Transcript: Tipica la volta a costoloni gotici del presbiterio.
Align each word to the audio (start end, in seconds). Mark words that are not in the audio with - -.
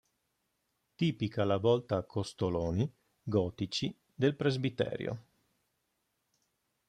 Tipica 0.95 1.43
la 1.45 1.57
volta 1.57 1.95
a 1.97 2.03
costoloni 2.03 2.91
gotici 3.21 3.95
del 4.15 4.35
presbiterio. 4.35 5.25